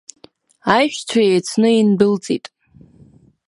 [0.75, 2.45] Аиҳәшьцәа еицны индәылҵит.